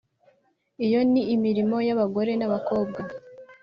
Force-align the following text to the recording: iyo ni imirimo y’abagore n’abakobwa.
iyo 0.85 0.99
ni 1.11 1.21
imirimo 1.35 1.77
y’abagore 1.87 2.31
n’abakobwa. 2.35 2.99